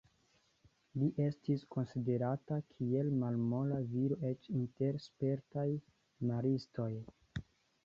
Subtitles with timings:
[1.01, 5.69] Li estis konsiderata kiel malmola viro eĉ inter spertaj
[6.33, 6.91] maristoj.